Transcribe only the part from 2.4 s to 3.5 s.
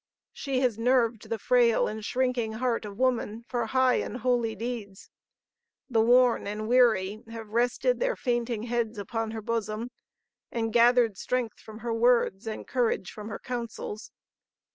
heart of woman